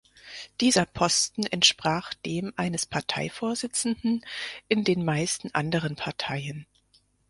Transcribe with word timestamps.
Dieser 0.61 0.87
Posten 0.87 1.43
entsprach 1.45 2.15
dem 2.15 2.53
eines 2.55 2.87
Parteivorsitzenden 2.87 4.25
in 4.67 4.83
den 4.83 5.05
meisten 5.05 5.53
anderen 5.53 5.95
Parteien. 5.95 6.65